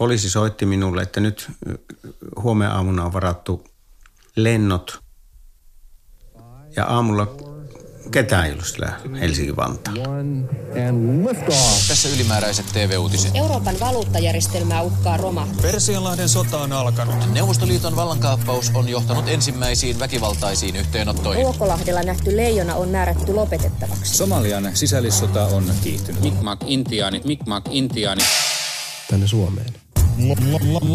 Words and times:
poliisi 0.00 0.30
soitti 0.30 0.66
minulle, 0.66 1.02
että 1.02 1.20
nyt 1.20 1.50
huomenna 2.42 2.74
aamuna 2.74 3.04
on 3.04 3.12
varattu 3.12 3.64
lennot. 4.36 5.00
Ja 6.76 6.84
aamulla 6.84 7.36
ketään 8.10 8.46
ei 8.46 8.52
ollut 8.52 8.66
siellä 8.66 9.00
Helsinki-Vantaa. 9.20 9.94
Tässä 11.88 12.08
ylimääräiset 12.14 12.66
TV-uutiset. 12.72 13.30
Euroopan 13.34 13.80
valuuttajärjestelmää 13.80 14.82
uhkaa 14.82 15.16
roma. 15.16 15.48
Persianlahden 15.62 16.28
sota 16.28 16.58
on 16.58 16.72
alkanut. 16.72 17.32
Neuvostoliiton 17.32 17.96
vallankaappaus 17.96 18.70
on 18.74 18.88
johtanut 18.88 19.28
ensimmäisiin 19.28 19.98
väkivaltaisiin 19.98 20.76
yhteenottoihin. 20.76 21.42
Ruokolahdella 21.42 22.02
nähty 22.02 22.36
leijona 22.36 22.74
on 22.74 22.88
määrätty 22.88 23.32
lopetettavaksi. 23.32 24.16
Somalian 24.16 24.76
sisällissota 24.76 25.46
on 25.46 25.64
kiihtynyt. 25.82 26.22
Mikmak 26.22 26.60
intiaanit, 26.66 27.24
mikmak 27.24 27.64
intiaanit. 27.70 28.24
Tänne 29.10 29.26
Suomeen. 29.26 29.74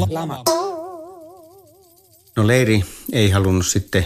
Lama. 0.10 0.44
No 2.36 2.48
leiri 2.48 2.86
ei 3.12 3.30
halunnut 3.30 3.68
sitten 3.68 4.06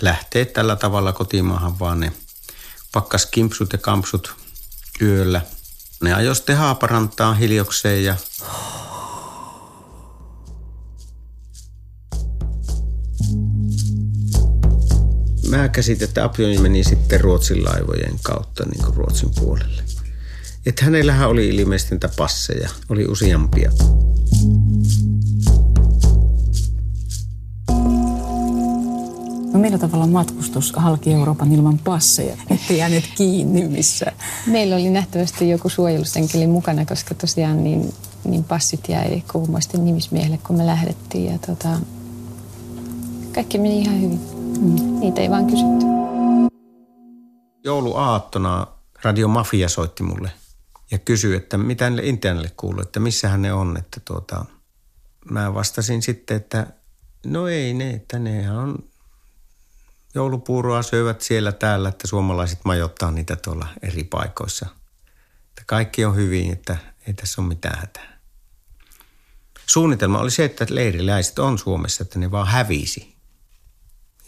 lähteä 0.00 0.44
tällä 0.44 0.76
tavalla 0.76 1.12
kotimaahan, 1.12 1.78
vaan 1.78 2.00
ne 2.00 2.12
pakkas 2.92 3.26
kimpsut 3.26 3.72
ja 3.72 3.78
kampsut 3.78 4.34
yöllä. 5.02 5.42
Ne 6.02 6.14
ajoi 6.14 6.36
sitten 6.36 6.56
haaparantaa 6.56 7.34
hiljokseen 7.34 8.04
ja 8.04 8.16
Mä 15.50 15.68
käsitin, 15.68 16.08
että 16.08 16.24
Apioni 16.24 16.58
meni 16.58 16.84
sitten 16.84 17.20
Ruotsin 17.20 17.64
laivojen 17.64 18.18
kautta 18.22 18.64
niin 18.64 18.84
kuin 18.84 18.96
Ruotsin 18.96 19.30
puolelle. 19.34 19.82
Että 20.66 20.84
hänellähän 20.84 21.28
oli 21.28 21.48
ilmeisesti 21.48 21.94
niitä 21.94 22.08
passeja, 22.16 22.68
oli 22.88 23.06
useampia. 23.06 23.72
No 29.52 29.58
millä 29.58 29.78
tavalla 29.78 30.06
matkustus 30.06 30.72
halki 30.76 31.12
Euroopan 31.12 31.52
ilman 31.52 31.78
passeja, 31.78 32.36
ettei 32.50 32.78
jääneet 32.78 33.04
kiinni 33.16 33.68
missään? 33.68 34.16
Meillä 34.46 34.76
oli 34.76 34.90
nähtävästi 34.90 35.48
joku 35.48 35.68
suojelusenkeli 35.68 36.46
mukana, 36.46 36.84
koska 36.84 37.14
tosiaan 37.14 37.64
niin, 37.64 37.94
niin 38.24 38.44
passit 38.44 38.88
jäi 38.88 39.22
kuumoisesti 39.32 39.78
nimismiehelle, 39.78 40.38
kun 40.38 40.56
me 40.56 40.66
lähdettiin. 40.66 41.32
Ja 41.32 41.38
tota, 41.38 41.68
kaikki 43.34 43.58
meni 43.58 43.78
ihan 43.78 44.00
hyvin. 44.00 44.20
Mm. 44.60 45.00
Niitä 45.00 45.20
ei 45.20 45.30
vaan 45.30 45.46
kysytty. 45.46 45.86
Jouluaattona 47.64 48.66
Radio 49.02 49.28
Mafia 49.28 49.68
soitti 49.68 50.02
mulle 50.02 50.30
ja 50.90 50.98
kysyi, 50.98 51.36
että 51.36 51.58
mitä 51.58 51.90
niille 51.90 52.06
Intianille 52.06 52.50
kuuluu, 52.56 52.82
että 52.82 53.00
missähän 53.00 53.42
ne 53.42 53.52
on. 53.52 53.76
Että 53.76 54.00
tuota, 54.04 54.44
mä 55.30 55.54
vastasin 55.54 56.02
sitten, 56.02 56.36
että 56.36 56.66
no 57.26 57.48
ei 57.48 57.74
ne, 57.74 57.90
että 57.90 58.18
nehän 58.18 58.56
on 58.56 58.89
joulupuuroa 60.14 60.82
syövät 60.82 61.20
siellä 61.20 61.52
täällä, 61.52 61.88
että 61.88 62.06
suomalaiset 62.06 62.58
majoittaa 62.64 63.10
niitä 63.10 63.36
tuolla 63.36 63.68
eri 63.82 64.04
paikoissa. 64.04 64.66
Että 65.48 65.62
kaikki 65.66 66.04
on 66.04 66.16
hyvin, 66.16 66.52
että 66.52 66.76
ei 67.06 67.14
tässä 67.14 67.40
ole 67.40 67.48
mitään 67.48 67.78
hätää. 67.78 68.20
Suunnitelma 69.66 70.18
oli 70.18 70.30
se, 70.30 70.44
että 70.44 70.66
leiriläiset 70.70 71.38
on 71.38 71.58
Suomessa, 71.58 72.02
että 72.02 72.18
ne 72.18 72.30
vaan 72.30 72.46
hävisi. 72.46 73.14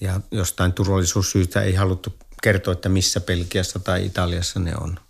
Ja 0.00 0.20
jostain 0.30 0.72
turvallisuussyistä 0.72 1.62
ei 1.62 1.74
haluttu 1.74 2.18
kertoa, 2.42 2.72
että 2.72 2.88
missä 2.88 3.20
Belgiassa 3.20 3.78
tai 3.78 4.06
Italiassa 4.06 4.60
ne 4.60 4.72
on. 4.80 5.00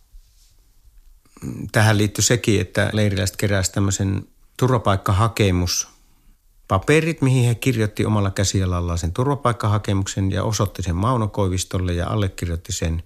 Tähän 1.73 1.99
liittyy 1.99 2.25
sekin, 2.25 2.61
että 2.61 2.91
leiriläiset 2.93 3.37
keräsivät 3.37 3.75
tämmöisen 3.75 4.29
turvapaikkahakemus 4.57 5.89
paperit, 6.69 7.23
mihin 7.23 7.45
he 7.45 7.55
kirjoitti 7.55 8.05
omalla 8.05 8.31
käsialallaan 8.31 8.99
sen 8.99 9.13
turvapaikkahakemuksen 9.13 10.31
ja 10.31 10.45
osoitti 10.45 10.83
sen 10.83 10.97
Mauno 10.97 11.29
Koivistolle 11.29 11.93
ja 11.93 12.09
allekirjoitti 12.09 12.73
sen. 12.73 13.03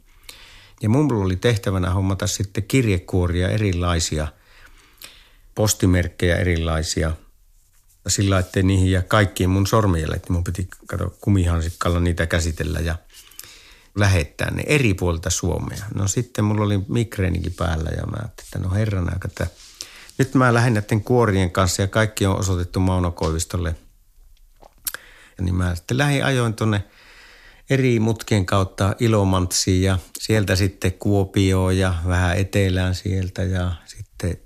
Ja 0.83 0.89
mun 0.89 1.13
oli 1.13 1.37
tehtävänä 1.37 1.91
hommata 1.91 2.27
sitten 2.27 2.65
kirjekuoria 2.65 3.49
erilaisia, 3.49 4.29
postimerkkejä 5.55 6.37
erilaisia, 6.37 7.13
sillä 8.09 8.39
ettei 8.39 8.63
niihin 8.63 8.91
jää 8.91 9.03
kaikkiin 9.03 9.51
mun 9.51 9.67
sormenjäljet. 9.67 10.29
Mun 10.29 10.45
piti 10.45 10.69
katsoa 10.87 11.11
kumihansikkalla 11.21 12.01
niitä 12.01 12.27
käsitellä 12.27 12.81
ja 12.81 12.97
lähettää 13.95 14.51
ne 14.51 14.65
eri 14.67 14.95
puolilta 14.95 15.31
Suomea. 15.31 15.85
No 15.95 16.09
sitten 16.09 16.45
mulla 16.45 16.65
oli 16.65 16.81
migreenikin 16.89 17.55
päällä 17.55 17.91
ja 17.91 18.07
mä 18.07 18.17
ajattelin, 18.17 18.49
että 18.49 18.59
no 18.59 18.75
herran 18.75 19.13
aika, 19.15 19.29
että– 19.29 19.47
nyt 20.19 20.35
mä 20.35 20.55
lähden 20.55 20.75
näiden 20.75 21.05
kuorien 21.05 21.51
kanssa 21.51 21.83
ja 21.83 21.89
kaikki 21.89 22.27
on 22.27 22.39
osoitettu 22.39 22.81
Mauno 22.81 23.11
Koivistolle. 23.11 23.75
Ja 25.39 25.45
niin 25.45 25.55
mä 25.55 25.75
sitten 25.75 25.99
lähdin 25.99 26.25
ajoin 26.25 26.55
tuonne 26.55 26.85
eri 27.71 28.01
mutkien 28.01 28.47
kautta 28.47 28.95
Ilomantsiin 28.99 29.83
ja 29.83 29.99
sieltä 30.19 30.57
sitten 30.57 30.93
Kuopioon 30.93 31.79
ja 31.79 31.95
vähän 32.07 32.39
etelään 32.39 32.95
sieltä 32.95 33.43
ja 33.43 33.73
sitten 33.85 34.37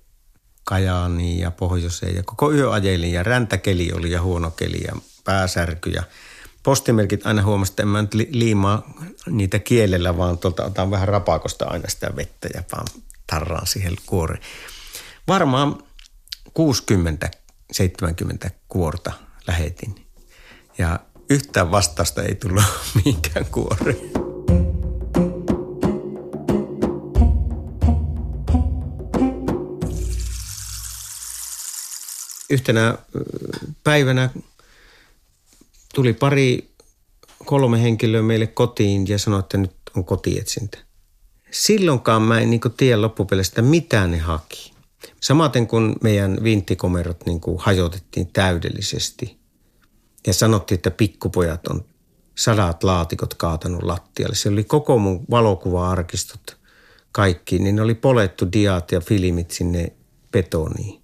Kajaaniin 0.64 1.38
ja 1.38 1.50
pohjoiseen 1.50 2.16
ja 2.16 2.22
koko 2.22 2.52
yö 2.52 2.72
ajelin 2.72 3.12
ja 3.12 3.22
räntäkeli 3.22 3.92
oli 3.92 4.10
ja 4.10 4.22
huono 4.22 4.50
keli 4.50 4.84
ja 4.86 4.96
pääsärky 5.24 5.90
ja 5.90 6.02
postimerkit 6.62 7.26
aina 7.26 7.42
huomasin, 7.42 7.72
että 7.72 7.82
en 7.82 7.88
mä 7.88 8.02
nyt 8.02 8.14
liimaa 8.14 8.94
niitä 9.26 9.58
kielellä, 9.58 10.16
vaan 10.16 10.38
tuolta 10.38 10.64
otan 10.64 10.90
vähän 10.90 11.08
rapakosta 11.08 11.64
aina 11.64 11.88
sitä 11.88 12.10
vettä 12.16 12.48
ja 12.54 12.62
vaan 12.72 12.86
tarraan 13.26 13.66
siihen 13.66 13.96
kuoreen 14.06 14.42
varmaan 15.30 15.78
60-70 16.48 16.50
kuorta 18.68 19.12
lähetin. 19.46 20.06
Ja 20.78 21.00
yhtään 21.30 21.70
vastausta 21.70 22.22
ei 22.22 22.34
tullut 22.34 22.62
mihinkään 23.04 23.46
kuoreen. 23.46 23.96
Yhtenä 32.50 32.98
päivänä 33.84 34.30
tuli 35.94 36.12
pari, 36.12 36.70
kolme 37.44 37.82
henkilöä 37.82 38.22
meille 38.22 38.46
kotiin 38.46 39.08
ja 39.08 39.18
sanoi, 39.18 39.40
että 39.40 39.58
nyt 39.58 39.76
on 39.96 40.04
kotietsintä. 40.04 40.78
Silloinkaan 41.50 42.22
mä 42.22 42.40
en 42.40 42.50
niin 42.50 42.60
tiedä 42.76 43.02
loppupeleistä, 43.02 43.62
mitä 43.62 44.06
ne 44.06 44.18
haki. 44.18 44.79
Samaten 45.20 45.66
kun 45.66 45.96
meidän 46.02 46.38
vinttikomerot 46.42 47.26
niin 47.26 47.40
kuin 47.40 47.58
hajotettiin 47.58 48.26
täydellisesti 48.32 49.38
ja 50.26 50.34
sanottiin, 50.34 50.76
että 50.76 50.90
pikkupojat 50.90 51.66
on 51.66 51.84
sadat 52.34 52.84
laatikot 52.84 53.34
kaatanut 53.34 53.82
lattialle. 53.82 54.34
Se 54.34 54.48
oli 54.48 54.64
koko 54.64 54.98
mun 54.98 55.24
valokuva-arkistot 55.30 56.56
kaikki, 57.12 57.58
niin 57.58 57.76
ne 57.76 57.82
oli 57.82 57.94
polettu 57.94 58.52
diat 58.52 58.92
ja 58.92 59.00
filmit 59.00 59.50
sinne 59.50 59.92
betoniin. 60.32 61.02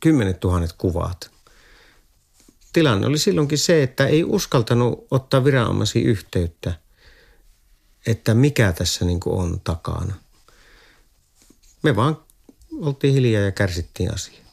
Kymmenet 0.00 0.40
tuhannet 0.40 0.72
kuvat. 0.72 1.30
Tilanne 2.72 3.06
oli 3.06 3.18
silloinkin 3.18 3.58
se, 3.58 3.82
että 3.82 4.06
ei 4.06 4.24
uskaltanut 4.24 5.06
ottaa 5.10 5.44
viranomaisiin 5.44 6.06
yhteyttä, 6.06 6.74
että 8.06 8.34
mikä 8.34 8.72
tässä 8.72 9.04
niin 9.04 9.20
kuin 9.20 9.40
on 9.40 9.60
takana. 9.60 10.14
Me 11.82 11.96
vaan 11.96 12.16
oltiin 12.80 13.14
hiljaa 13.14 13.42
ja 13.42 13.52
kärsittiin 13.52 14.14
asiaa. 14.14 14.44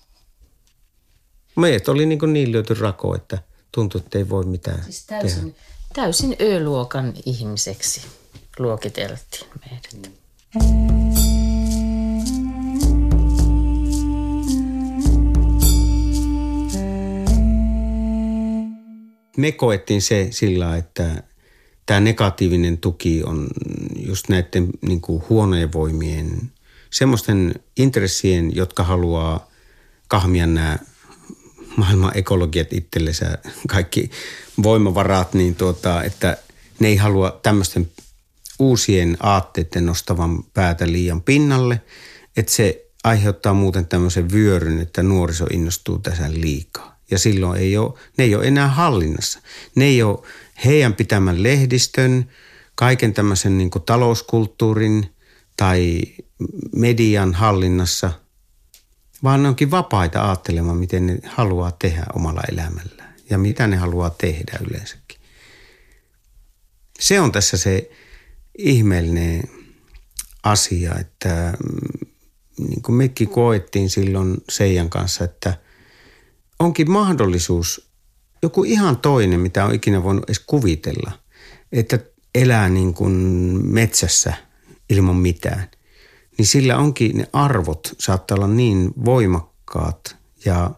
Meidät 1.56 1.88
oli 1.88 2.06
niin, 2.06 2.20
kuin 2.20 2.34
niin 2.34 2.52
lyöty 2.52 2.74
rako, 2.74 3.16
että 3.16 3.38
tuntui, 3.72 4.02
että 4.06 4.18
ei 4.18 4.30
voi 4.30 4.46
mitään 4.46 4.84
siis 4.84 5.06
täysin, 5.06 5.40
tehdä. 5.40 5.66
Täysin 5.94 6.36
ö-luokan 6.42 7.14
ihmiseksi 7.26 8.02
luokiteltiin 8.60 9.48
meidät. 9.60 10.12
Me 19.38 19.52
koettiin 19.52 20.02
se 20.02 20.28
sillä, 20.32 20.78
että 20.78 21.24
tämä 21.86 22.00
negatiivinen 22.00 22.78
tuki 22.78 23.24
on 23.24 23.48
just 24.08 24.30
näiden 24.30 24.70
niin 24.82 25.02
kuin 25.02 25.24
huonojen 25.30 25.74
voimien 25.74 26.52
semmoisten 26.92 27.56
intressien, 27.78 28.56
jotka 28.56 28.84
haluaa 28.84 29.48
kahmia 30.08 30.48
nämä 30.48 30.80
maailman 31.78 32.18
ekologiat 32.18 32.74
itsellensä, 32.74 33.38
kaikki 33.68 34.12
voimavarat, 34.64 35.34
niin 35.34 35.56
tuota, 35.56 36.04
että 36.04 36.38
ne 36.80 36.88
ei 36.88 36.96
halua 36.96 37.40
tämmöisten 37.44 37.92
uusien 38.60 39.18
aatteiden 39.20 39.86
nostavan 39.86 40.44
päätä 40.44 40.92
liian 40.92 41.22
pinnalle, 41.22 41.82
että 42.38 42.52
se 42.52 42.86
aiheuttaa 43.04 43.54
muuten 43.54 43.86
tämmöisen 43.86 44.32
vyöryn, 44.32 44.82
että 44.82 45.04
nuoriso 45.04 45.46
innostuu 45.46 46.00
tässä 46.00 46.32
liikaa. 46.32 47.00
Ja 47.12 47.20
silloin 47.20 47.60
ei 47.60 47.78
ole, 47.78 47.94
ne 48.18 48.24
ei 48.24 48.36
ole 48.36 48.48
enää 48.48 48.68
hallinnassa. 48.68 49.40
Ne 49.76 49.86
ei 49.86 50.04
ole 50.04 50.20
heidän 50.66 50.94
pitämän 50.94 51.44
lehdistön, 51.44 52.32
kaiken 52.76 53.14
tämmöisen 53.14 53.58
niin 53.58 53.72
talouskulttuurin 53.86 55.10
tai 55.62 56.02
median 56.76 57.34
hallinnassa, 57.34 58.12
vaan 59.24 59.44
ne 59.44 59.50
onkin 59.50 59.72
vapaita 59.72 60.26
ajattelemaan, 60.26 60.78
miten 60.78 61.08
ne 61.08 61.20
haluaa 61.26 61.72
tehdä 61.72 62.04
omalla 62.14 62.42
elämällään 62.52 63.16
ja 63.30 63.38
mitä 63.38 63.68
ne 63.68 63.76
haluaa 63.76 64.10
tehdä 64.10 64.60
yleensäkin. 64.70 65.20
Se 67.00 67.20
on 67.20 67.32
tässä 67.32 67.58
se 67.58 67.92
ihmeellinen 68.58 69.44
asia, 70.44 70.96
että 71.00 71.54
mm, 71.64 72.08
niin 72.58 72.82
kuin 72.82 72.96
mekin 72.96 73.30
koettiin 73.30 73.90
silloin 73.90 74.38
Seijan 74.50 74.90
kanssa, 74.90 75.24
että 75.24 75.58
onkin 76.60 76.92
mahdollisuus 76.92 77.90
joku 78.44 78.64
ihan 78.64 78.98
toinen, 78.98 79.40
mitä 79.40 79.66
on 79.66 79.76
ikinä 79.76 80.04
voinut 80.04 80.24
edes 80.24 80.40
kuvitella, 80.40 81.12
että 81.72 82.00
elää 82.36 82.70
niin 82.70 82.94
kuin 82.94 83.14
metsässä 83.66 84.51
ilman 84.92 85.16
mitään– 85.16 85.68
niin 86.38 86.48
sillä 86.48 86.78
onkin 86.78 87.18
ne 87.18 87.28
arvot 87.34 87.96
saattaa 87.98 88.36
olla 88.36 88.48
niin 88.48 88.92
voimakkaat 89.06 90.16
ja 90.46 90.72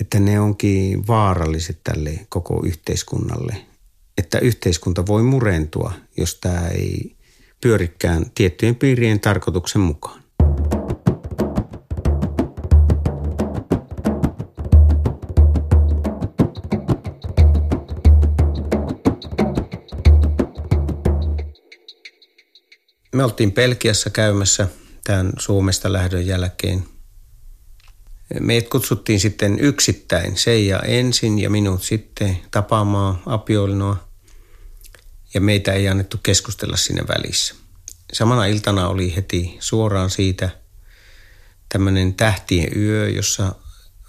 että 0.00 0.20
ne 0.20 0.40
onkin 0.40 1.06
vaaralliset 1.06 1.80
tälle 1.84 2.26
koko 2.28 2.62
yhteiskunnalle. 2.66 3.56
Että 4.18 4.38
yhteiskunta 4.38 5.06
voi 5.06 5.22
murentua, 5.22 5.92
jos 6.16 6.34
tämä 6.34 6.68
ei 6.68 7.16
pyörikään 7.60 8.30
tiettyjen 8.34 8.76
piirien 8.76 9.20
tarkoituksen 9.20 9.80
mukaan. 9.80 10.22
Me 23.18 23.24
oltiin 23.24 23.52
Pelkiässä 23.52 24.10
käymässä 24.10 24.68
tämän 25.04 25.32
Suomesta 25.38 25.92
lähdön 25.92 26.26
jälkeen. 26.26 26.84
Meidät 28.40 28.68
kutsuttiin 28.68 29.20
sitten 29.20 29.60
yksittäin, 29.60 30.36
Seija 30.36 30.80
ensin 30.80 31.38
ja 31.38 31.50
minut 31.50 31.82
sitten 31.82 32.38
tapaamaan 32.50 33.22
Apiolinoa. 33.26 34.08
Ja 35.34 35.40
meitä 35.40 35.72
ei 35.72 35.88
annettu 35.88 36.16
keskustella 36.22 36.76
siinä 36.76 37.02
välissä. 37.08 37.54
Samana 38.12 38.46
iltana 38.46 38.88
oli 38.88 39.16
heti 39.16 39.56
suoraan 39.60 40.10
siitä 40.10 40.50
tämmöinen 41.68 42.14
tähtien 42.14 42.68
yö, 42.76 43.08
jossa 43.08 43.54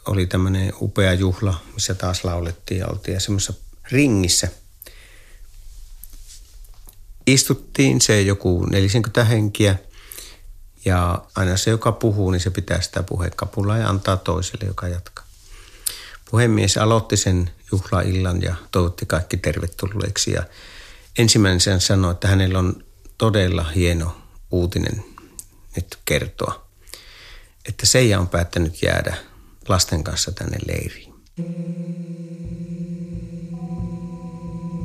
oli 0.08 0.28
tämmöinen 0.28 0.74
upea 0.82 1.14
juhla, 1.14 1.62
missä 1.74 1.94
taas 1.94 2.24
laulettiin 2.24 2.80
ja 2.80 2.88
oltiin 2.88 3.22
semmoisessa 3.22 3.54
ringissä– 3.92 4.48
istuttiin, 7.34 8.02
se 8.02 8.22
joku 8.22 8.66
40 8.66 9.24
henkiä 9.24 9.76
ja 10.86 11.26
aina 11.36 11.58
se, 11.58 11.72
joka 11.72 11.92
puhuu, 11.92 12.32
niin 12.32 12.40
se 12.40 12.50
pitää 12.50 12.82
sitä 12.82 13.04
puhekapulaa 13.04 13.78
ja 13.78 13.90
antaa 13.90 14.18
toiselle, 14.18 14.68
joka 14.68 14.88
jatkaa. 14.88 15.26
Puhemies 16.32 16.78
aloitti 16.78 17.18
sen 17.18 17.52
juhlaillan 17.72 18.42
ja 18.42 18.56
toivotti 18.72 19.06
kaikki 19.06 19.38
tervetulleeksi 19.38 20.32
ja 20.32 20.44
ensimmäinen 21.18 21.60
sen 21.60 21.82
sanoi, 21.82 22.12
että 22.12 22.28
hänellä 22.28 22.60
on 22.60 22.84
todella 23.18 23.64
hieno 23.64 24.18
uutinen 24.52 25.06
nyt 25.76 26.00
kertoa, 26.06 26.66
että 27.68 27.86
Seija 27.86 28.20
on 28.20 28.28
päättänyt 28.28 28.84
jäädä 28.84 29.18
lasten 29.68 30.04
kanssa 30.04 30.32
tänne 30.32 30.58
leiriin. 30.68 31.14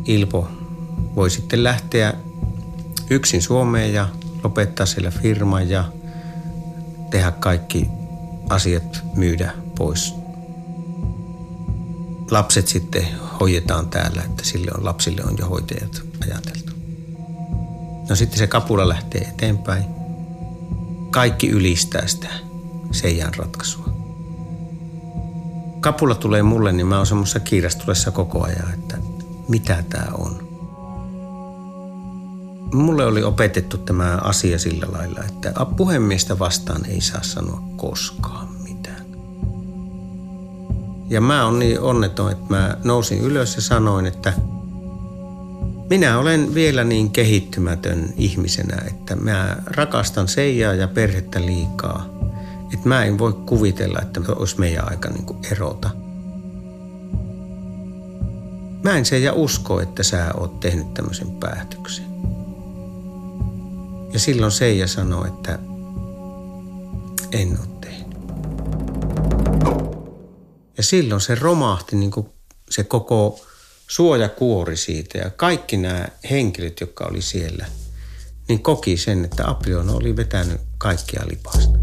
Ilpo 0.06 0.49
voi 1.14 1.31
sitten 1.31 1.64
lähteä 1.64 2.14
yksin 3.11 3.43
Suomeen 3.43 3.93
ja 3.93 4.09
lopettaa 4.45 4.87
siellä 4.87 5.11
firman 5.11 5.69
ja 5.69 5.85
tehdä 7.11 7.31
kaikki 7.31 7.89
asiat 8.49 9.03
myydä 9.15 9.53
pois. 9.79 10.15
Lapset 12.31 12.69
sitten 12.69 13.06
hoidetaan 13.41 13.89
täällä, 13.89 14.23
että 14.23 14.45
sille 14.45 14.71
on, 14.79 14.85
lapsille 14.85 15.23
on 15.25 15.39
jo 15.39 15.47
hoitajat 15.47 16.03
ajateltu. 16.23 16.73
No 18.09 18.17
sitten 18.17 18.39
se 18.39 18.47
kapula 18.47 18.89
lähtee 18.89 19.21
eteenpäin. 19.21 19.85
Kaikki 21.11 21.49
ylistää 21.49 22.06
sitä 22.06 22.29
Seijan 22.91 23.35
ratkaisua. 23.35 23.95
Kapula 25.81 26.15
tulee 26.15 26.43
mulle, 26.43 26.73
niin 26.73 26.87
mä 26.87 26.97
oon 26.97 27.06
semmoisessa 27.06 27.41
kiirastulessa 27.41 28.11
koko 28.11 28.45
ajan, 28.45 28.75
että 28.75 28.99
mitä 29.49 29.85
tämä 29.91 30.06
on 30.19 30.44
mulle 32.75 33.06
oli 33.06 33.23
opetettu 33.23 33.79
tämä 33.79 34.19
asia 34.23 34.59
sillä 34.59 34.87
lailla, 34.93 35.21
että 35.29 35.53
puhemiestä 35.76 36.38
vastaan 36.38 36.87
ei 36.87 37.00
saa 37.00 37.23
sanoa 37.23 37.62
koskaan 37.76 38.49
mitään. 38.62 39.06
Ja 41.09 41.21
mä 41.21 41.47
on 41.47 41.59
niin 41.59 41.81
onneton, 41.81 42.32
että 42.32 42.44
mä 42.49 42.76
nousin 42.85 43.21
ylös 43.21 43.56
ja 43.56 43.62
sanoin, 43.62 44.06
että 44.06 44.32
minä 45.91 46.19
olen 46.19 46.55
vielä 46.55 46.85
niin 46.85 47.11
kehittymätön 47.11 48.15
ihmisenä, 48.17 48.82
että 48.87 49.17
mä 49.17 49.56
rakastan 49.67 50.29
Seijaa 50.29 50.75
ja 50.75 50.88
perhettä 50.88 51.41
liikaa. 51.41 52.06
Että 52.75 52.88
mä 52.88 53.05
en 53.05 53.19
voi 53.19 53.32
kuvitella, 53.32 53.99
että 54.03 54.20
olisi 54.29 54.61
meidän 54.61 54.91
aika 54.91 55.09
niin 55.09 55.27
kuin 55.27 55.38
erota. 55.50 55.91
Mä 58.82 58.97
en 58.97 59.05
Seija 59.05 59.32
usko, 59.32 59.81
että 59.81 60.03
sä 60.03 60.31
oot 60.37 60.61
tehnyt 60.61 60.94
tämmöisen 60.94 61.31
päätöksen. 61.31 62.14
Ja 64.15 64.21
silloin 64.21 64.53
Seija 64.53 64.87
sanoi, 64.87 65.29
että 65.29 65.59
en 67.33 67.59
ole 67.59 67.69
tehnyt. 67.81 68.19
Ja 70.77 70.83
silloin 70.83 71.21
se 71.21 71.35
romahti 71.35 71.97
niin 71.97 72.11
kuin 72.11 72.27
se 72.71 72.85
koko 72.85 73.47
suojakuori 73.89 74.77
siitä 74.77 75.19
ja 75.19 75.31
kaikki 75.31 75.77
nämä 75.77 76.09
henkilöt, 76.31 76.81
jotka 76.81 77.05
oli 77.05 77.23
siellä, 77.23 77.67
niin 78.49 78.63
koki 78.63 78.97
sen, 78.97 79.25
että 79.25 79.51
Apion 79.51 79.91
oli 79.91 80.17
vetänyt 80.17 80.61
kaikkia 80.79 81.23
lipasta. 81.27 81.79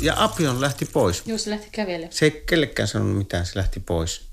Ja 0.00 0.14
Apion 0.16 0.60
lähti 0.60 0.84
pois. 0.84 1.22
Joo, 1.26 1.38
se 1.38 1.50
lähti 1.50 1.68
kävelemään. 1.72 2.12
Se 2.12 2.24
ei 2.24 2.42
kellekään 2.46 2.88
sanonut 2.88 3.18
mitään, 3.18 3.46
se 3.46 3.52
lähti 3.54 3.80
pois. 3.80 4.27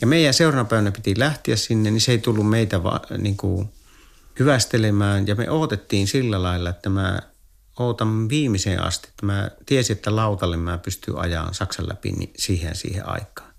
Ja 0.00 0.06
meidän 0.06 0.34
seuraavana 0.34 0.68
päivänä 0.68 0.92
piti 0.92 1.14
lähteä 1.18 1.56
sinne, 1.56 1.90
niin 1.90 2.00
se 2.00 2.12
ei 2.12 2.18
tullut 2.18 2.50
meitä 2.50 2.82
va, 2.82 3.00
niin 3.18 3.36
kuin 3.36 3.68
hyvästelemään. 4.38 5.26
Ja 5.26 5.34
me 5.34 5.50
odotettiin 5.50 6.08
sillä 6.08 6.42
lailla, 6.42 6.70
että 6.70 6.88
mä 6.88 7.18
ootan 7.78 8.28
viimeiseen 8.28 8.82
asti. 8.82 9.08
Että 9.08 9.26
mä 9.26 9.50
tiesin, 9.66 9.96
että 9.96 10.16
lautalle 10.16 10.56
mä 10.56 10.78
pystyn 10.78 11.16
ajamaan 11.16 11.54
Saksan 11.54 11.88
läpi 11.88 12.12
niin 12.12 12.30
siihen 12.38 12.76
siihen 12.76 13.08
aikaan. 13.08 13.54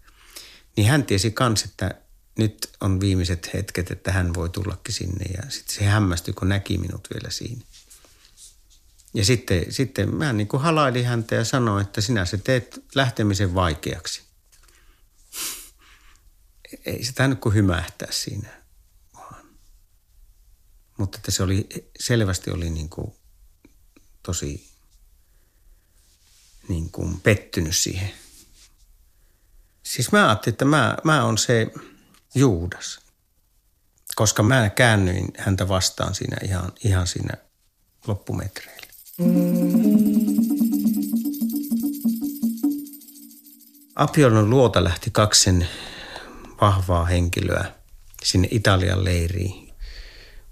Niin 0.77 0.87
hän 0.87 1.05
tiesi 1.05 1.31
kans, 1.31 1.63
että 1.63 1.95
nyt 2.37 2.69
on 2.81 2.99
viimeiset 2.99 3.53
hetket, 3.53 3.91
että 3.91 4.11
hän 4.11 4.33
voi 4.33 4.49
tullakin 4.49 4.93
sinne. 4.93 5.25
Ja 5.37 5.43
sitten 5.49 5.75
se 5.75 5.83
hämmästyi, 5.83 6.33
kun 6.33 6.49
näki 6.49 6.77
minut 6.77 7.07
vielä 7.13 7.31
siinä. 7.31 7.61
Ja 9.13 9.25
sitten, 9.25 9.65
sitten 9.69 10.15
mä 10.15 10.33
niin 10.33 10.47
kuin 10.47 10.63
halailin 10.63 11.05
häntä 11.05 11.35
ja 11.35 11.45
sanoin, 11.45 11.81
että 11.81 12.01
sinä 12.01 12.25
se 12.25 12.37
teet 12.37 12.83
lähtemisen 12.95 13.55
vaikeaksi 13.55 14.24
ei 16.85 17.03
se 17.03 17.13
tainnut 17.13 17.39
kuin 17.39 17.55
hymähtää 17.55 18.11
siinä 18.11 18.49
vaan. 19.13 19.45
Mutta 20.97 21.17
että 21.17 21.31
se 21.31 21.43
oli, 21.43 21.67
selvästi 21.99 22.51
oli 22.51 22.69
niin 22.69 22.89
kuin 22.89 23.13
tosi 24.23 24.69
niin 26.67 26.91
kuin 26.91 27.21
pettynyt 27.21 27.75
siihen. 27.77 28.11
Siis 29.83 30.11
mä 30.11 30.27
ajattelin, 30.27 30.53
että 30.53 30.65
mä, 30.65 30.97
mä 31.03 31.23
on 31.23 31.37
se 31.37 31.71
Juudas, 32.35 32.99
koska 34.15 34.43
mä 34.43 34.69
käännyin 34.69 35.27
häntä 35.37 35.67
vastaan 35.67 36.15
siinä 36.15 36.37
ihan, 36.43 36.71
ihan 36.83 37.07
siinä 37.07 37.33
loppumetreillä. 38.07 38.85
Apiolon 43.95 44.49
luota 44.49 44.83
lähti 44.83 45.11
kaksen 45.11 45.67
vahvaa 46.61 47.05
henkilöä 47.05 47.73
sinne 48.23 48.47
Italian 48.51 49.03
leiriin. 49.03 49.73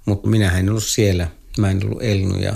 Mutta 0.06 0.28
minä 0.28 0.58
en 0.58 0.70
ollut 0.70 0.84
siellä, 0.84 1.28
mä 1.58 1.72
en 1.72 1.86
ollut 1.86 2.04
elnyt 2.04 2.42
ja, 2.42 2.56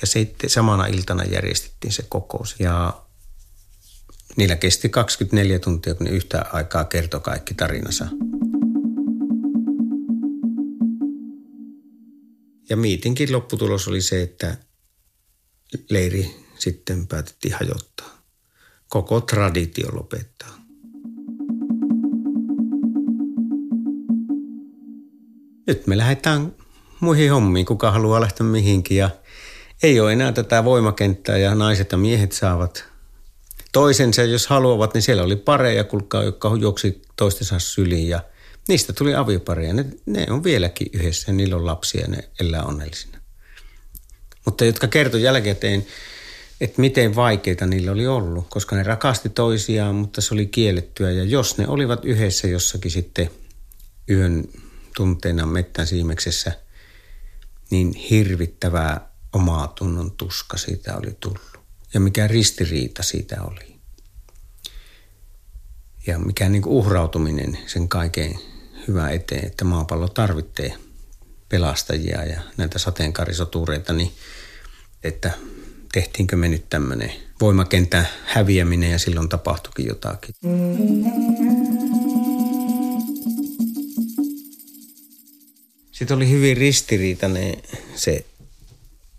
ja 0.00 0.06
sitten 0.06 0.50
samana 0.50 0.86
iltana 0.86 1.24
järjestettiin 1.24 1.92
se 1.92 2.04
kokous. 2.08 2.54
Ja 2.58 3.02
niillä 4.36 4.56
kesti 4.56 4.88
24 4.88 5.58
tuntia, 5.58 5.94
kun 5.94 6.06
ne 6.06 6.12
yhtä 6.12 6.44
aikaa 6.52 6.84
kertoi 6.84 7.20
kaikki 7.20 7.54
tarinansa. 7.54 8.06
Ja 12.68 12.76
miitinkin 12.76 13.32
lopputulos 13.32 13.88
oli 13.88 14.02
se, 14.02 14.22
että 14.22 14.56
leiri 15.90 16.36
sitten 16.58 17.06
päätettiin 17.06 17.54
hajottaa. 17.54 18.22
Koko 18.88 19.20
traditio 19.20 19.88
lopettaa. 19.96 20.65
Nyt 25.66 25.86
me 25.86 25.96
lähdetään 25.96 26.54
muihin 27.00 27.30
hommiin, 27.30 27.66
kuka 27.66 27.90
haluaa 27.90 28.20
lähteä 28.20 28.46
mihinkin 28.46 28.96
ja 28.96 29.10
ei 29.82 30.00
ole 30.00 30.12
enää 30.12 30.32
tätä 30.32 30.64
voimakenttää 30.64 31.38
ja 31.38 31.54
naiset 31.54 31.92
ja 31.92 31.98
miehet 31.98 32.32
saavat 32.32 32.84
toisensa, 33.72 34.22
jos 34.22 34.46
haluavat, 34.46 34.94
niin 34.94 35.02
siellä 35.02 35.22
oli 35.22 35.36
pareja, 35.36 35.84
kulkaa, 35.84 36.22
jotka 36.22 36.56
juoksi 36.60 37.02
toistensa 37.16 37.58
syliin 37.58 38.08
ja 38.08 38.20
niistä 38.68 38.92
tuli 38.92 39.14
aviopareja. 39.14 39.74
Ne, 39.74 39.84
ne 40.06 40.26
on 40.30 40.44
vieläkin 40.44 40.90
yhdessä 40.92 41.30
ja 41.30 41.34
niillä 41.34 41.56
on 41.56 41.66
lapsia 41.66 42.00
ja 42.00 42.08
ne 42.08 42.28
elää 42.40 42.62
onnellisina. 42.62 43.18
Mutta 44.44 44.64
jotka 44.64 44.88
kertoi 44.88 45.22
jälkikäteen, 45.22 45.86
että 46.60 46.80
miten 46.80 47.16
vaikeita 47.16 47.66
niillä 47.66 47.92
oli 47.92 48.06
ollut, 48.06 48.46
koska 48.48 48.76
ne 48.76 48.82
rakasti 48.82 49.28
toisiaan, 49.28 49.94
mutta 49.94 50.20
se 50.20 50.34
oli 50.34 50.46
kiellettyä. 50.46 51.10
Ja 51.10 51.24
jos 51.24 51.58
ne 51.58 51.68
olivat 51.68 52.04
yhdessä 52.04 52.48
jossakin 52.48 52.90
sitten 52.90 53.30
yön 54.10 54.44
tunteina 54.96 55.46
mettän 55.46 55.86
siimeksessä, 55.86 56.52
niin 57.70 57.94
hirvittävää 57.94 59.10
omaa 59.32 59.68
tunnon 59.68 60.10
tuska 60.10 60.56
siitä 60.56 60.96
oli 60.96 61.16
tullut. 61.20 61.58
Ja 61.94 62.00
mikä 62.00 62.26
ristiriita 62.26 63.02
siitä 63.02 63.42
oli. 63.42 63.76
Ja 66.06 66.18
mikä 66.18 66.48
niin 66.48 66.66
uhrautuminen 66.66 67.58
sen 67.66 67.88
kaiken 67.88 68.38
hyvä 68.88 69.10
eteen, 69.10 69.46
että 69.46 69.64
maapallo 69.64 70.08
tarvitsee 70.08 70.74
pelastajia 71.48 72.24
ja 72.24 72.40
näitä 72.56 72.78
sateenkaarisotureita, 72.78 73.92
niin 73.92 74.12
että 75.04 75.30
tehtiinkö 75.92 76.36
me 76.36 76.48
nyt 76.48 76.68
tämmöinen 76.70 77.12
voimakentän 77.40 78.08
häviäminen 78.24 78.90
ja 78.90 78.98
silloin 78.98 79.28
tapahtuikin 79.28 79.86
jotakin. 79.86 80.34
Sitten 85.98 86.16
oli 86.16 86.30
hyvin 86.30 86.56
ristiriitainen 86.56 87.56
se 87.94 88.24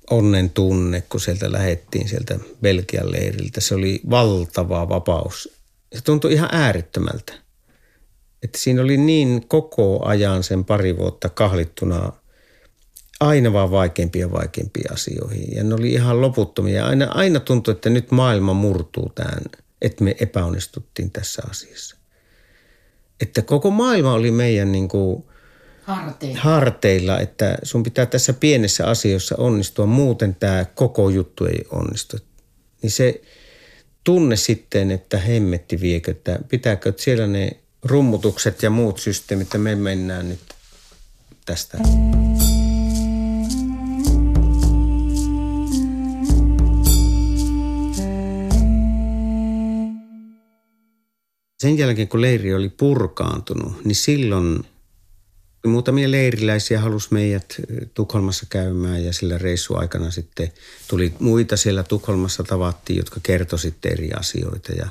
onnen 0.10 0.50
tunne, 0.50 1.02
kun 1.02 1.22
sieltä 1.22 1.52
lähettiin 1.52 2.10
sieltä 2.10 2.40
Belgian 2.62 3.12
leiriltä. 3.12 3.62
Se 3.62 3.76
oli 3.76 4.02
valtava 4.10 4.90
vapaus. 4.90 5.50
Se 5.96 6.02
tuntui 6.04 6.34
ihan 6.34 6.50
äärettömältä. 6.52 7.34
Että 8.44 8.58
siinä 8.58 8.82
oli 8.82 8.98
niin 8.98 9.48
koko 9.48 10.06
ajan 10.06 10.44
sen 10.44 10.66
pari 10.66 10.98
vuotta 10.98 11.30
kahlittuna 11.30 12.14
aina 13.20 13.54
vaan 13.54 13.72
vaikeampia 13.72 14.26
ja 14.26 14.32
vaikeampia 14.32 14.90
asioihin. 14.94 15.56
Ja 15.56 15.64
ne 15.64 15.76
oli 15.76 15.92
ihan 15.92 16.22
loputtomia. 16.22 16.86
Aina, 16.86 17.06
aina 17.06 17.40
tuntui, 17.40 17.72
että 17.72 17.90
nyt 17.90 18.12
maailma 18.12 18.54
murtuu 18.54 19.12
tämän, 19.16 19.44
että 19.82 20.04
me 20.04 20.16
epäonnistuttiin 20.20 21.12
tässä 21.12 21.42
asiassa. 21.50 21.98
Että 23.22 23.42
koko 23.42 23.72
maailma 23.72 24.14
oli 24.14 24.32
meidän 24.32 24.72
niin 24.72 24.88
kuin 24.88 25.24
harteilla. 25.88 26.40
harteilla, 26.40 27.20
että 27.20 27.58
sun 27.64 27.84
pitää 27.84 28.06
tässä 28.06 28.34
pienessä 28.34 28.88
asiassa 28.88 29.36
onnistua, 29.38 29.86
muuten 29.86 30.36
tämä 30.36 30.66
koko 30.76 31.10
juttu 31.10 31.46
ei 31.46 31.64
onnistu. 31.72 32.18
Niin 32.82 32.92
se 32.92 33.22
tunne 34.04 34.36
sitten, 34.36 34.92
että 34.92 35.18
hemmetti 35.18 35.82
viekö, 35.82 36.12
että 36.12 36.40
pitääkö 36.50 36.90
että 36.90 37.02
siellä 37.02 37.28
ne 37.28 37.52
rummutukset 37.84 38.64
ja 38.64 38.70
muut 38.70 39.00
systeemit, 39.00 39.48
että 39.48 39.58
me 39.58 39.76
mennään 39.76 40.30
nyt 40.30 40.40
tästä. 41.46 41.78
Sen 51.60 51.78
jälkeen, 51.78 52.08
kun 52.08 52.22
leiri 52.22 52.54
oli 52.54 52.70
purkaantunut, 52.70 53.86
niin 53.86 53.96
silloin 53.96 54.66
muutamia 55.68 56.12
leiriläisiä 56.12 56.80
halusi 56.80 57.08
meidät 57.12 57.56
Tukholmassa 57.94 58.46
käymään 58.50 59.06
ja 59.06 59.14
sillä 59.14 59.38
reissuaikana 59.38 60.12
sitten 60.12 60.52
tuli 60.88 61.14
muita 61.20 61.58
siellä 61.58 61.84
Tukholmassa 61.84 62.44
tavattiin, 62.44 62.98
jotka 62.98 63.20
kertoi 63.24 63.60
sitten 63.60 63.92
eri 63.92 64.12
asioita. 64.20 64.72
Ja 64.72 64.88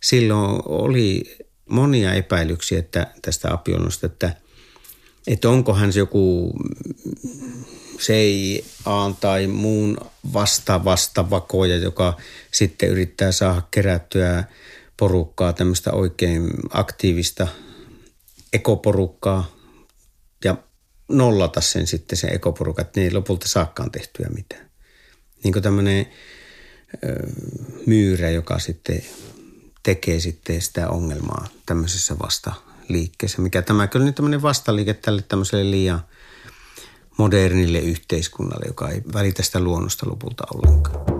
silloin 0.00 0.62
oli 0.64 1.36
monia 1.68 2.14
epäilyksiä 2.14 2.78
että 2.78 3.06
tästä 3.22 3.52
apionnosta, 3.52 4.06
että, 4.06 4.34
että 5.26 5.48
onkohan 5.48 5.92
se 5.92 5.98
joku 5.98 6.52
CIA 7.98 8.62
tai 9.20 9.46
muun 9.46 9.96
vastaavasta 10.32 11.30
vakoja, 11.30 11.76
joka 11.76 12.16
sitten 12.50 12.88
yrittää 12.88 13.32
saada 13.32 13.62
kerättyä 13.70 14.44
porukkaa, 14.96 15.52
tämmöistä 15.52 15.92
oikein 15.92 16.50
aktiivista 16.70 17.46
ekoporukkaa 18.52 19.57
nollata 21.08 21.60
sen 21.60 21.86
sitten 21.86 22.18
se 22.18 22.26
ekoporukka, 22.26 22.82
että 22.82 23.00
ne 23.00 23.06
ei 23.06 23.12
lopulta 23.12 23.48
saakkaan 23.48 23.90
tehtyä 23.90 24.28
mitään. 24.34 24.70
Niin 25.44 25.52
kuin 25.52 25.62
tämmöinen 25.62 26.06
myyrä, 27.86 28.30
joka 28.30 28.58
sitten 28.58 29.02
tekee 29.82 30.20
sitten 30.20 30.62
sitä 30.62 30.88
ongelmaa 30.88 31.46
tämmöisessä 31.66 32.18
vastaliikkeessä. 32.18 33.42
Mikä 33.42 33.62
tämä 33.62 33.86
kyllä 33.86 34.06
nyt 34.06 34.14
tämmöinen 34.14 34.42
vastaliike 34.42 34.94
tälle 34.94 35.22
tämmöiselle 35.22 35.70
liian 35.70 36.00
modernille 37.18 37.78
yhteiskunnalle, 37.78 38.66
joka 38.66 38.90
ei 38.90 39.02
välitä 39.12 39.42
sitä 39.42 39.60
luonnosta 39.60 40.10
lopulta 40.10 40.44
ollenkaan. 40.54 41.17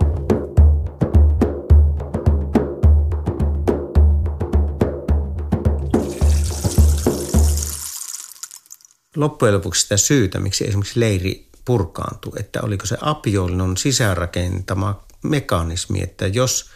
Loppujen 9.19 9.55
lopuksi 9.55 9.81
sitä 9.81 9.97
syytä, 9.97 10.39
miksi 10.39 10.67
esimerkiksi 10.67 10.99
leiri 10.99 11.49
purkaantui, 11.65 12.33
että 12.39 12.61
oliko 12.61 12.85
se 12.85 12.97
apiollon 13.01 13.77
sisäänrakentama 13.77 15.03
mekanismi, 15.23 16.01
että 16.01 16.27
jos 16.27 16.69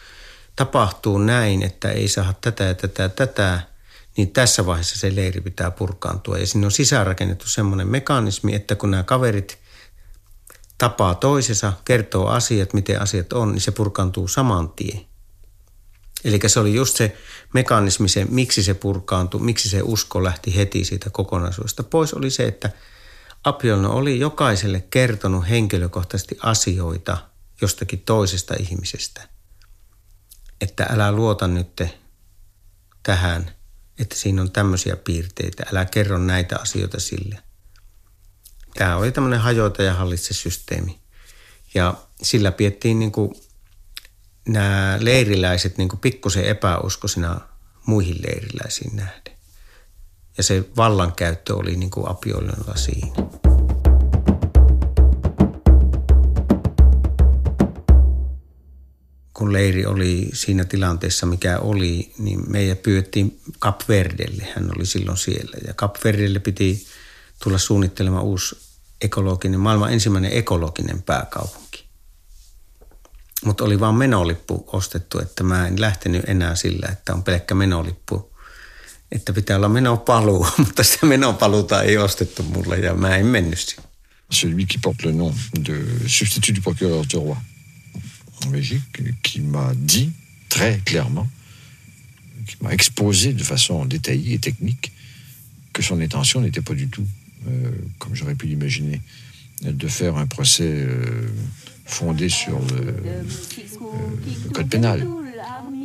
tapahtuu 0.56 1.18
näin, 1.18 1.62
että 1.62 1.90
ei 1.90 2.08
saa 2.08 2.34
tätä 2.40 2.64
ja 2.64 2.74
tätä 2.74 3.02
ja 3.02 3.08
tätä, 3.08 3.60
niin 4.16 4.30
tässä 4.30 4.66
vaiheessa 4.66 4.98
se 4.98 5.14
leiri 5.14 5.40
pitää 5.40 5.70
purkaantua. 5.70 6.38
Ja 6.38 6.46
sinne 6.46 6.66
on 6.66 6.72
sisäänrakennettu 6.72 7.48
semmoinen 7.48 7.88
mekanismi, 7.88 8.54
että 8.54 8.74
kun 8.74 8.90
nämä 8.90 9.02
kaverit 9.02 9.58
tapaa 10.78 11.14
toisensa, 11.14 11.72
kertoo 11.84 12.26
asiat, 12.26 12.72
miten 12.72 13.00
asiat 13.00 13.32
on, 13.32 13.52
niin 13.52 13.60
se 13.60 13.70
purkaantuu 13.70 14.28
saman 14.28 14.68
tien. 14.68 15.13
Eli 16.24 16.40
se 16.46 16.60
oli 16.60 16.74
just 16.74 16.96
se 16.96 17.16
mekanismi, 17.54 18.08
se, 18.08 18.24
miksi 18.24 18.62
se 18.62 18.74
purkaantui, 18.74 19.40
miksi 19.40 19.68
se 19.68 19.82
usko 19.82 20.24
lähti 20.24 20.56
heti 20.56 20.84
siitä 20.84 21.10
kokonaisuudesta 21.10 21.82
pois, 21.82 22.14
oli 22.14 22.30
se, 22.30 22.44
että 22.44 22.70
Apiollon 23.44 23.90
oli 23.90 24.20
jokaiselle 24.20 24.80
kertonut 24.90 25.48
henkilökohtaisesti 25.48 26.36
asioita 26.42 27.16
jostakin 27.60 28.00
toisesta 28.00 28.54
ihmisestä. 28.58 29.28
Että 30.60 30.86
älä 30.90 31.12
luota 31.12 31.48
nyt 31.48 31.82
tähän, 33.02 33.50
että 33.98 34.16
siinä 34.16 34.42
on 34.42 34.52
tämmöisiä 34.52 34.96
piirteitä, 34.96 35.66
älä 35.70 35.84
kerro 35.84 36.18
näitä 36.18 36.56
asioita 36.60 37.00
sille. 37.00 37.38
Tämä 38.74 38.96
oli 38.96 39.12
tämmöinen 39.12 39.40
hajoita 39.40 39.82
ja 39.82 39.94
hallitse 39.94 40.34
systeemi. 40.34 41.00
Ja 41.74 41.94
sillä 42.22 42.52
piettiin 42.52 42.98
niin 42.98 43.12
kuin 43.12 43.34
nämä 44.48 44.98
leiriläiset 45.00 45.78
niin 45.78 45.88
pikkusen 46.00 46.44
epäuskoisina 46.44 47.40
muihin 47.86 48.22
leiriläisiin 48.26 48.96
nähden. 48.96 49.34
Ja 50.36 50.42
se 50.42 50.64
vallankäyttö 50.76 51.56
oli 51.56 51.76
niin 51.76 51.90
kuin 51.90 52.08
apiollilla 52.08 52.76
siinä. 52.76 53.14
kun 59.34 59.52
leiri 59.52 59.86
oli 59.86 60.30
siinä 60.32 60.64
tilanteessa, 60.64 61.26
mikä 61.26 61.58
oli, 61.58 62.12
niin 62.18 62.50
meidän 62.50 62.76
pyydettiin 62.76 63.40
Kapverdelle. 63.58 64.48
Hän 64.54 64.70
oli 64.76 64.86
silloin 64.86 65.18
siellä. 65.18 65.56
Ja 65.66 65.74
Kapverdelle 65.74 66.38
piti 66.38 66.86
tulla 67.42 67.58
suunnittelemaan 67.58 68.24
uusi 68.24 68.56
ekologinen, 69.00 69.60
maailman 69.60 69.92
ensimmäinen 69.92 70.32
ekologinen 70.32 71.02
pääkaupunki. 71.02 71.63
Mutta 73.44 73.64
oli 73.64 73.80
vaan 73.80 73.94
menolippu 73.94 74.68
ostettu, 74.72 75.18
että 75.18 75.44
mä 75.44 75.66
en 75.66 75.80
lähtenyt 75.80 76.28
enää 76.28 76.54
sillä, 76.54 76.88
että 76.92 77.14
on 77.14 77.22
pelkkä 77.22 77.54
menolippu. 77.54 78.34
Että 79.12 79.32
pitää 79.32 79.56
olla 79.56 79.68
menopaluu, 79.68 80.46
mutta 80.64 80.84
sitä 80.84 81.06
menopaluuta 81.06 81.82
ei 81.82 81.96
ostettu 81.96 82.42
mulle 82.42 82.78
ja 82.78 82.94
mä 82.94 83.16
en 83.16 83.26
mennyt 83.26 83.58
siihen. 83.58 83.84
Celui 84.32 84.66
qui 84.66 84.78
porte 84.82 85.06
le 85.06 85.12
nom 85.12 85.34
de 85.68 85.74
substitut 86.06 86.56
du 86.56 86.60
procureur 86.60 87.04
du 87.12 87.18
roi 87.20 87.36
en 88.44 88.50
Belgique, 88.50 89.02
qui 89.22 89.40
m'a 89.40 89.72
dit 89.74 90.10
très 90.48 90.80
clairement, 90.84 91.28
qui 92.46 92.56
m'a 92.60 92.72
exposé 92.72 93.32
de 93.32 93.44
façon 93.44 93.84
détaillée 93.84 94.34
et 94.34 94.38
technique 94.38 94.92
que 95.72 95.82
son 95.82 96.00
intention 96.00 96.40
n'était 96.40 96.62
pas 96.62 96.74
du 96.74 96.88
tout, 96.88 97.06
euh, 97.48 97.70
comme 97.98 98.14
j'aurais 98.14 98.34
pu 98.34 98.46
l'imaginer, 98.46 99.00
de 99.62 99.88
faire 99.88 100.16
un 100.16 100.26
procès 100.26 100.64
euh, 100.64 101.28
fondé 101.84 102.28
sur 102.28 102.58
le, 102.58 102.88
euh, 102.88 103.22
le, 104.44 104.50
code 104.50 104.68
pénal, 104.68 105.06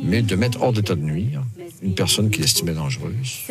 mais 0.02 0.22
de 0.22 0.36
mettre 0.36 0.62
hors 0.62 0.72
d'état 0.72 0.94
de 0.94 1.02
nuire 1.02 1.42
une 1.82 1.94
personne 1.94 2.30
qu'il 2.30 2.44
estimait 2.44 2.74
dangereuse. 2.74 3.46